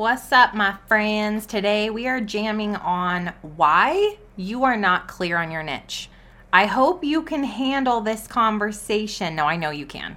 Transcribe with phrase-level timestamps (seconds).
[0.00, 1.44] What's up, my friends?
[1.44, 6.08] Today we are jamming on why you are not clear on your niche.
[6.50, 9.36] I hope you can handle this conversation.
[9.36, 10.16] No, I know you can.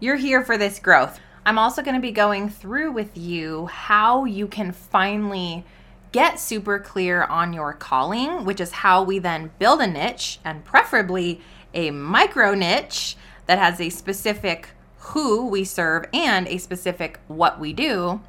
[0.00, 1.20] You're here for this growth.
[1.46, 5.64] I'm also going to be going through with you how you can finally
[6.10, 10.64] get super clear on your calling, which is how we then build a niche and
[10.64, 11.40] preferably
[11.72, 13.16] a micro niche
[13.46, 18.20] that has a specific who we serve and a specific what we do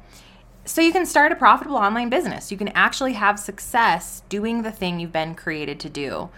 [0.64, 2.50] so you can start a profitable online business.
[2.50, 6.30] You can actually have success doing the thing you've been created to do.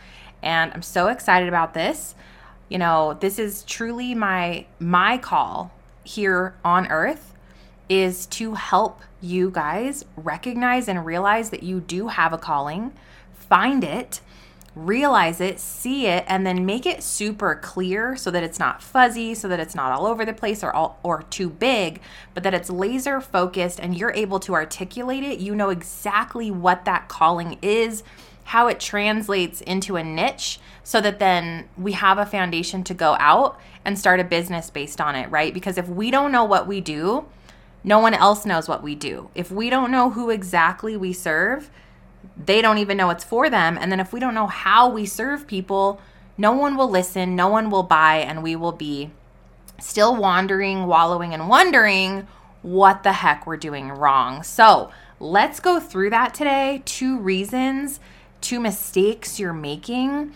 [0.43, 2.15] And I'm so excited about this.
[2.69, 5.71] You know, this is truly my my call
[6.03, 7.35] here on earth
[7.89, 12.93] is to help you guys recognize and realize that you do have a calling,
[13.33, 14.21] find it,
[14.77, 19.35] realize it, see it, and then make it super clear so that it's not fuzzy,
[19.35, 22.01] so that it's not all over the place or all or too big,
[22.35, 25.39] but that it's laser focused and you're able to articulate it.
[25.41, 28.03] You know exactly what that calling is,
[28.45, 33.17] how it translates into a niche, so that then we have a foundation to go
[33.19, 35.55] out and start a business based on it, right?
[35.55, 37.25] Because if we don't know what we do,
[37.83, 39.31] no one else knows what we do.
[39.35, 41.71] If we don't know who exactly we serve,
[42.37, 43.79] they don't even know it's for them.
[43.81, 46.01] And then if we don't know how we serve people,
[46.39, 49.11] no one will listen, no one will buy, and we will be
[49.81, 52.27] still wandering, wallowing, and wondering
[52.63, 54.43] what the heck we're doing wrong.
[54.43, 56.83] So let's go through that today.
[56.85, 58.01] Two reasons,
[58.41, 60.33] two mistakes you're making.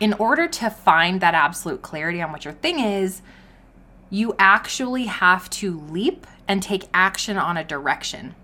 [0.00, 3.22] In order to find that absolute clarity on what your thing is,
[4.10, 8.34] you actually have to leap and take action on a direction.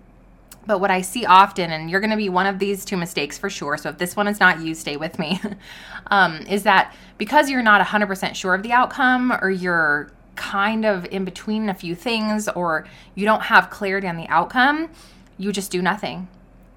[0.66, 3.38] But what I see often, and you're going to be one of these two mistakes
[3.38, 3.76] for sure.
[3.76, 5.40] So if this one is not you, stay with me.
[6.08, 11.04] um, is that because you're not 100% sure of the outcome, or you're kind of
[11.06, 14.90] in between a few things, or you don't have clarity on the outcome,
[15.38, 16.28] you just do nothing.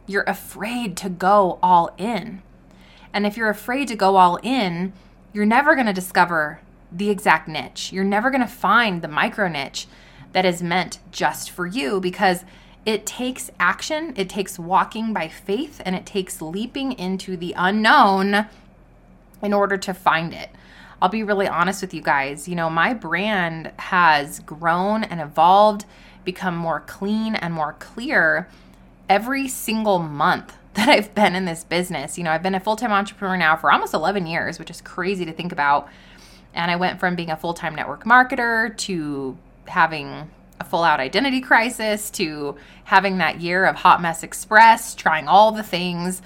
[0.07, 2.41] You're afraid to go all in.
[3.13, 4.93] And if you're afraid to go all in,
[5.33, 7.91] you're never going to discover the exact niche.
[7.91, 9.87] You're never going to find the micro niche
[10.31, 12.43] that is meant just for you because
[12.85, 18.47] it takes action, it takes walking by faith, and it takes leaping into the unknown
[19.41, 20.49] in order to find it.
[21.01, 22.47] I'll be really honest with you guys.
[22.47, 25.85] You know, my brand has grown and evolved,
[26.23, 28.47] become more clean and more clear
[29.09, 32.17] every single month that I've been in this business.
[32.17, 34.81] You know, I've been a full time entrepreneur now for almost 11 years, which is
[34.81, 35.89] crazy to think about.
[36.53, 40.29] And I went from being a full time network marketer to having
[40.63, 45.51] a full out identity crisis to having that year of Hot Mess Express, trying all
[45.51, 46.21] the things,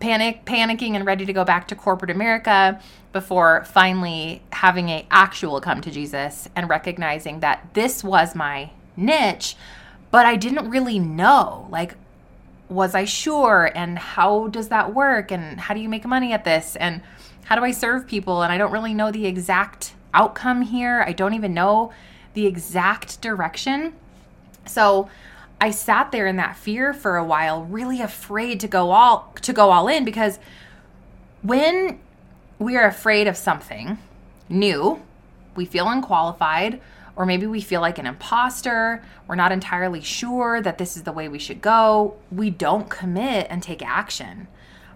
[0.00, 2.80] panic, panicking and ready to go back to corporate America
[3.12, 9.56] before finally having a actual come to Jesus and recognizing that this was my niche,
[10.10, 11.68] but I didn't really know.
[11.70, 11.94] Like
[12.68, 16.44] was I sure and how does that work and how do you make money at
[16.44, 17.00] this and
[17.44, 21.04] how do I serve people and I don't really know the exact outcome here.
[21.06, 21.92] I don't even know
[22.36, 23.94] the exact direction.
[24.66, 25.08] So
[25.58, 29.52] I sat there in that fear for a while, really afraid to go all to
[29.54, 30.38] go all in because
[31.42, 31.98] when
[32.58, 33.98] we are afraid of something
[34.50, 35.02] new,
[35.54, 36.78] we feel unqualified,
[37.16, 41.12] or maybe we feel like an imposter, we're not entirely sure that this is the
[41.12, 44.46] way we should go, we don't commit and take action.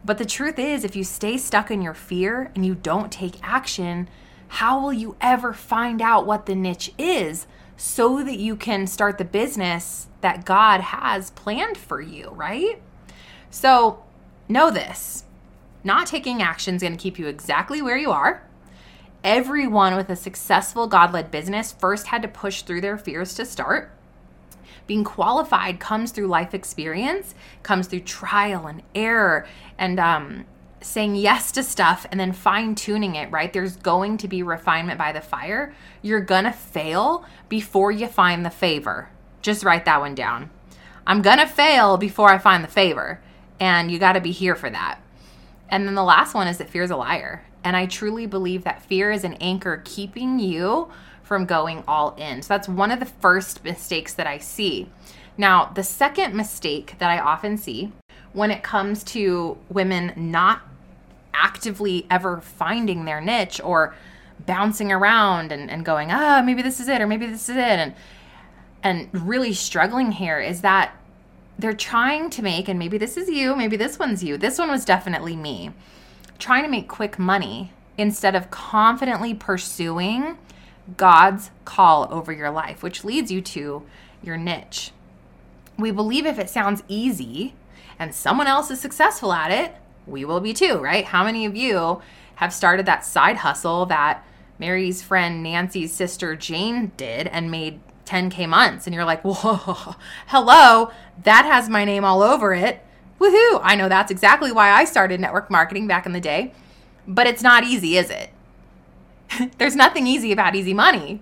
[0.04, 3.36] But the truth is, if you stay stuck in your fear and you don't take
[3.42, 4.08] action,
[4.50, 7.46] how will you ever find out what the niche is
[7.76, 12.82] so that you can start the business that God has planned for you, right?
[13.48, 14.02] So,
[14.48, 15.24] know this
[15.82, 18.42] not taking action is going to keep you exactly where you are.
[19.22, 23.46] Everyone with a successful God led business first had to push through their fears to
[23.46, 23.92] start.
[24.86, 29.46] Being qualified comes through life experience, comes through trial and error,
[29.78, 30.44] and um,
[30.80, 33.52] saying yes to stuff and then fine tuning it, right?
[33.52, 35.74] There's going to be refinement by the fire.
[36.02, 39.10] You're going to fail before you find the favor.
[39.42, 40.50] Just write that one down.
[41.06, 43.20] I'm going to fail before I find the favor.
[43.58, 45.00] And you got to be here for that.
[45.68, 47.44] And then the last one is that fear is a liar.
[47.62, 50.88] And I truly believe that fear is an anchor keeping you
[51.22, 52.42] from going all in.
[52.42, 54.88] So that's one of the first mistakes that I see.
[55.36, 57.92] Now, the second mistake that I often see
[58.32, 60.62] when it comes to women not
[61.40, 63.94] actively ever finding their niche or
[64.46, 67.78] bouncing around and, and going, ah, maybe this is it, or maybe this is it,
[67.78, 67.94] and
[68.82, 70.96] and really struggling here is that
[71.58, 74.38] they're trying to make, and maybe this is you, maybe this one's you.
[74.38, 75.72] This one was definitely me,
[76.38, 80.38] trying to make quick money instead of confidently pursuing
[80.96, 83.82] God's call over your life, which leads you to
[84.22, 84.92] your niche.
[85.78, 87.54] We believe if it sounds easy
[87.98, 89.74] and someone else is successful at it,
[90.10, 91.04] we will be too, right?
[91.04, 92.02] How many of you
[92.36, 94.24] have started that side hustle that
[94.58, 98.86] Mary's friend Nancy's sister Jane did and made 10K months?
[98.86, 99.94] And you're like, whoa,
[100.26, 100.90] hello,
[101.24, 102.84] that has my name all over it.
[103.18, 103.60] Woohoo!
[103.62, 106.52] I know that's exactly why I started network marketing back in the day,
[107.06, 108.30] but it's not easy, is it?
[109.58, 111.20] There's nothing easy about easy money.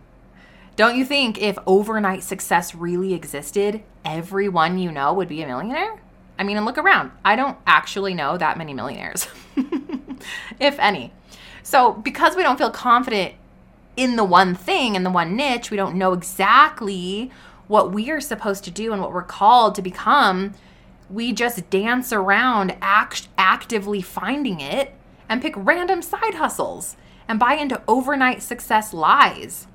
[0.77, 6.01] Don't you think if overnight success really existed, everyone you know would be a millionaire?
[6.39, 7.11] I mean, and look around.
[7.25, 9.27] I don't actually know that many millionaires,
[10.61, 11.13] if any.
[11.63, 13.35] So, because we don't feel confident
[13.97, 17.31] in the one thing, in the one niche, we don't know exactly
[17.67, 20.55] what we are supposed to do and what we're called to become.
[21.11, 24.95] We just dance around act- actively finding it
[25.29, 26.97] and pick random side hustles
[27.27, 29.67] and buy into overnight success lies.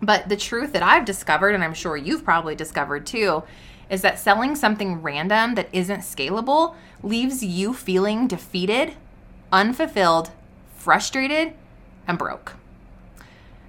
[0.00, 3.44] But the truth that I've discovered, and I'm sure you've probably discovered too,
[3.92, 8.94] is that selling something random that isn't scalable leaves you feeling defeated,
[9.52, 10.30] unfulfilled,
[10.74, 11.52] frustrated,
[12.08, 12.54] and broke.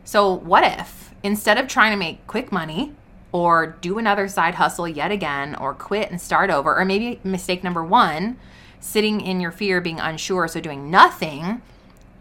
[0.05, 2.93] So, what if instead of trying to make quick money
[3.33, 7.61] or do another side hustle yet again or quit and start over, or maybe mistake
[7.61, 8.37] number one,
[8.79, 11.61] sitting in your fear, being unsure, so doing nothing,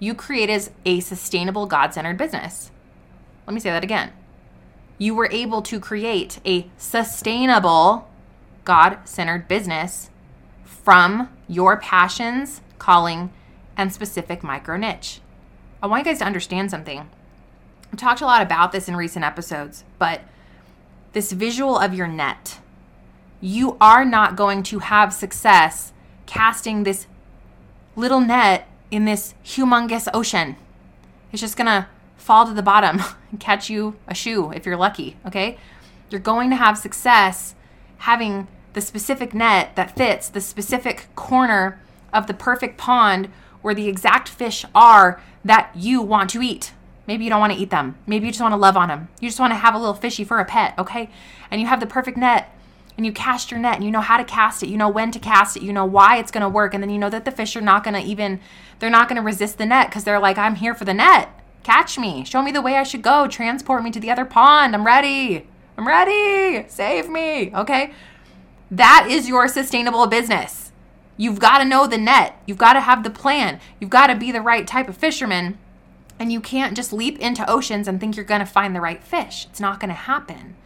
[0.00, 2.72] you created a sustainable, God centered business?
[3.46, 4.12] Let me say that again.
[5.02, 8.08] You were able to create a sustainable,
[8.64, 10.10] God centered business
[10.64, 13.32] from your passions, calling,
[13.76, 15.20] and specific micro niche.
[15.82, 17.10] I want you guys to understand something.
[17.93, 20.20] I've talked a lot about this in recent episodes, but
[21.14, 22.60] this visual of your net,
[23.40, 25.93] you are not going to have success
[26.26, 27.08] casting this
[27.96, 30.54] little net in this humongous ocean.
[31.32, 31.88] It's just gonna
[32.23, 35.59] fall to the bottom and catch you a shoe if you're lucky, okay?
[36.11, 37.55] You're going to have success
[37.99, 41.81] having the specific net that fits the specific corner
[42.13, 43.29] of the perfect pond
[43.61, 46.73] where the exact fish are that you want to eat.
[47.07, 47.97] Maybe you don't want to eat them.
[48.07, 49.09] Maybe you just want to love on them.
[49.21, 51.11] You just want to have a little fishy for a pet, okay?
[51.51, 52.57] And you have the perfect net
[52.97, 54.69] and you cast your net and you know how to cast it.
[54.69, 55.63] You know when to cast it.
[55.63, 56.75] You know why it's going to work.
[56.75, 58.41] And then you know that the fish are not going to even,
[58.79, 61.29] they're not going to resist the net because they're like, I'm here for the net.
[61.62, 62.25] Catch me.
[62.25, 63.29] Show me the way I should go.
[63.29, 64.75] Transport me to the other pond.
[64.75, 65.47] I'm ready.
[65.76, 66.69] I'm ready.
[66.69, 67.55] Save me.
[67.55, 67.93] Okay?
[68.70, 70.73] That is your sustainable business.
[71.17, 72.41] You've got to know the net.
[72.47, 73.61] You've got to have the plan.
[73.79, 75.59] You've got to be the right type of fisherman.
[76.19, 79.03] And you can't just leap into oceans and think you're going to find the right
[79.03, 79.47] fish.
[79.50, 80.56] It's not going to happen.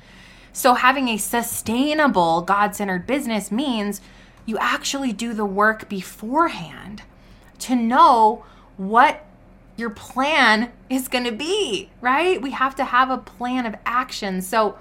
[0.52, 4.00] So, having a sustainable, God centered business means
[4.46, 7.02] you actually do the work beforehand
[7.58, 8.44] to know
[8.76, 9.25] what
[9.76, 12.40] your plan is going to be, right?
[12.40, 14.40] We have to have a plan of action.
[14.40, 14.78] So,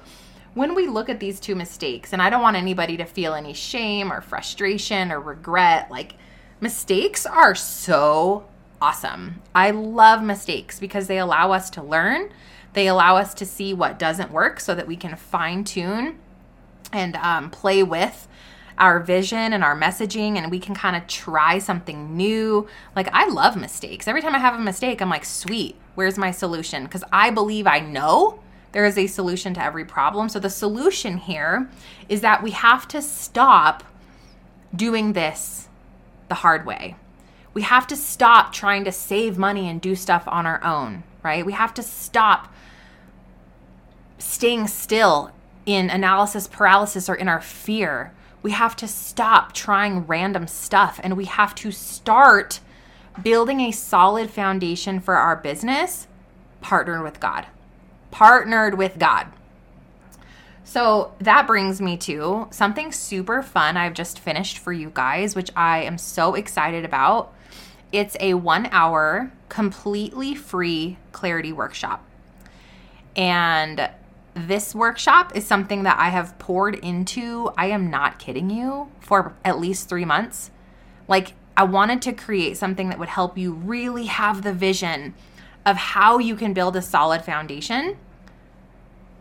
[0.53, 3.53] when we look at these two mistakes, and I don't want anybody to feel any
[3.53, 6.15] shame or frustration or regret, like
[6.61, 8.47] mistakes are so
[8.81, 9.41] awesome.
[9.53, 12.31] I love mistakes because they allow us to learn,
[12.71, 16.19] they allow us to see what doesn't work so that we can fine tune
[16.93, 18.27] and um, play with
[18.77, 22.67] our vision and our messaging and we can kind of try something new.
[22.95, 24.07] Like I love mistakes.
[24.07, 27.67] Every time I have a mistake, I'm like, "Sweet, where's my solution?" Because I believe
[27.67, 28.39] I know
[28.71, 30.27] there is a solution to every problem.
[30.27, 31.69] So the solution here
[32.09, 33.83] is that we have to stop
[34.75, 35.69] doing this
[36.27, 36.95] the hard way.
[37.53, 41.45] We have to stop trying to save money and do stuff on our own, right?
[41.45, 42.53] We have to stop
[44.17, 45.31] staying still
[45.65, 48.11] in analysis paralysis or in our fear
[48.45, 52.59] we have to stop trying random stuff and we have to start
[53.23, 56.05] building a solid foundation for our business
[56.61, 57.47] partnered with God.
[58.11, 59.25] Partnered with God.
[60.63, 65.49] So that brings me to something super fun I've just finished for you guys, which
[65.55, 67.33] I am so excited about.
[67.91, 72.05] It's a one hour, completely free clarity workshop.
[73.15, 73.89] And
[74.35, 79.33] this workshop is something that I have poured into, I am not kidding you, for
[79.45, 80.51] at least three months.
[81.07, 85.13] Like, I wanted to create something that would help you really have the vision
[85.65, 87.97] of how you can build a solid foundation,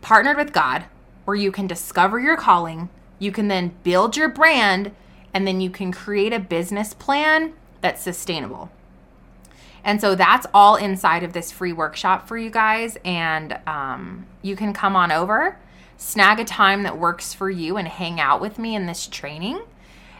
[0.01, 0.83] partnered with God,
[1.23, 4.93] where you can discover your calling, you can then build your brand,
[5.33, 8.69] and then you can create a business plan that's sustainable.
[9.85, 12.97] And so that's all inside of this free workshop for you guys.
[13.05, 15.57] And um, you can come on over,
[15.95, 19.61] snag a time that works for you, and hang out with me in this training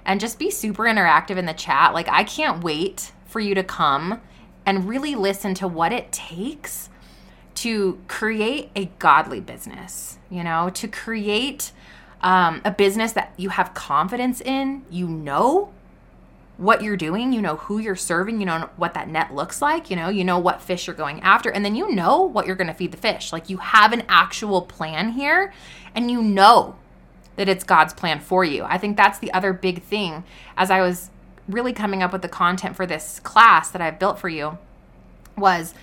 [0.05, 1.95] and just be super interactive in the chat.
[1.95, 4.21] Like, I can't wait for you to come
[4.67, 6.89] and really listen to what it takes
[7.55, 11.71] to create a godly business, you know, to create
[12.21, 15.71] um, a business that you have confidence in, you know
[16.57, 19.89] what you're doing, you know who you're serving, you know what that net looks like,
[19.89, 22.55] you know, you know what fish you're going after, and then you know what you're
[22.55, 23.33] going to feed the fish.
[23.33, 25.53] Like you have an actual plan here
[25.93, 26.75] and you know
[27.35, 28.63] that it's God's plan for you.
[28.63, 30.23] I think that's the other big thing
[30.55, 31.09] as I was
[31.47, 34.57] really coming up with the content for this class that I've built for you
[35.37, 35.73] was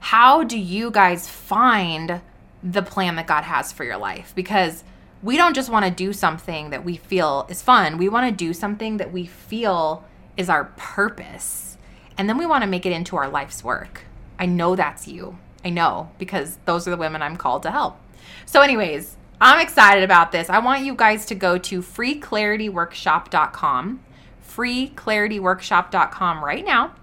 [0.00, 2.20] how do you guys find
[2.62, 4.32] the plan that God has for your life?
[4.34, 4.84] Because
[5.24, 7.96] we don't just want to do something that we feel is fun.
[7.96, 10.04] We want to do something that we feel
[10.36, 11.78] is our purpose.
[12.18, 14.02] And then we want to make it into our life's work.
[14.38, 15.38] I know that's you.
[15.64, 17.98] I know because those are the women I'm called to help.
[18.44, 20.50] So, anyways, I'm excited about this.
[20.50, 24.00] I want you guys to go to freeclarityworkshop.com,
[24.46, 26.94] freeclarityworkshop.com right now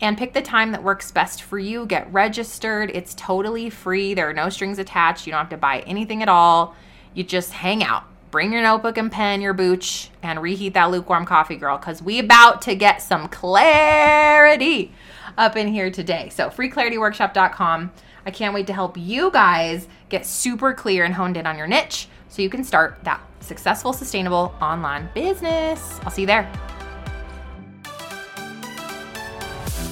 [0.00, 1.86] and pick the time that works best for you.
[1.86, 2.92] Get registered.
[2.94, 4.14] It's totally free.
[4.14, 5.26] There are no strings attached.
[5.26, 6.76] You don't have to buy anything at all.
[7.18, 8.04] You just hang out.
[8.30, 12.20] Bring your notebook and pen, your booch, and reheat that lukewarm coffee, girl, because we
[12.20, 14.92] about to get some clarity
[15.36, 16.28] up in here today.
[16.28, 17.90] So freeclarityworkshop.com.
[18.24, 21.66] I can't wait to help you guys get super clear and honed in on your
[21.66, 25.98] niche so you can start that successful, sustainable online business.
[26.04, 26.48] I'll see you there.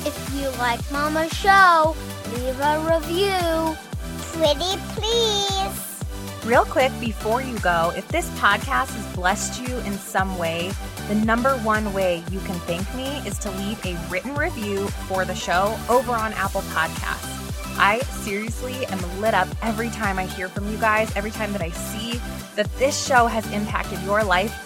[0.04, 1.96] If you like Mama's show,
[2.36, 3.76] leave a review.
[4.32, 5.75] Pretty please.
[6.46, 10.70] Real quick before you go, if this podcast has blessed you in some way,
[11.08, 15.24] the number one way you can thank me is to leave a written review for
[15.24, 17.76] the show over on Apple Podcasts.
[17.78, 21.62] I seriously am lit up every time I hear from you guys, every time that
[21.62, 22.20] I see
[22.54, 24.65] that this show has impacted your life